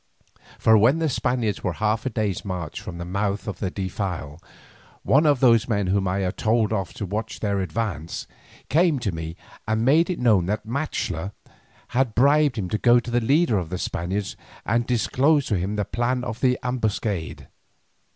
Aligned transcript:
For 0.57 0.79
when 0.79 0.97
the 0.97 1.07
Spaniards 1.09 1.63
were 1.63 1.73
half 1.73 2.07
a 2.07 2.09
day's 2.09 2.43
march 2.43 2.81
from 2.81 2.97
the 2.97 3.05
mouth 3.05 3.47
of 3.47 3.59
the 3.59 3.69
defile, 3.69 4.39
one 5.03 5.27
of 5.27 5.41
those 5.41 5.67
men 5.69 5.85
whom 5.85 6.07
I 6.07 6.21
had 6.21 6.37
told 6.37 6.73
off 6.73 6.91
to 6.95 7.05
watch 7.05 7.39
their 7.39 7.59
advance, 7.59 8.25
came 8.67 8.97
to 8.97 9.11
me 9.11 9.35
and 9.67 9.85
made 9.85 10.09
it 10.09 10.17
known 10.17 10.47
that 10.47 10.65
Maxtla 10.65 11.33
had 11.89 12.15
bribed 12.15 12.57
him 12.57 12.67
to 12.69 12.79
go 12.79 12.99
to 12.99 13.11
the 13.11 13.21
leader 13.21 13.59
of 13.59 13.69
the 13.69 13.77
Spaniards 13.77 14.35
and 14.65 14.87
disclose 14.87 15.45
to 15.45 15.55
him 15.55 15.75
the 15.75 15.85
plan 15.85 16.23
of 16.23 16.39
the 16.39 16.57
ambuscade. 16.63 17.47